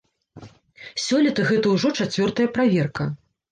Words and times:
Сёлета 1.05 1.45
гэта 1.51 1.75
ўжо 1.75 1.93
чацвёртая 2.01 2.51
праверка. 2.59 3.11